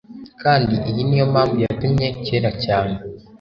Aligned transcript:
Kandi 0.41 0.75
iyi 0.89 1.01
niyo 1.07 1.25
mpamvu 1.33 1.55
yatumye 1.63 2.07
kera 2.25 2.51
cyane 2.63 2.95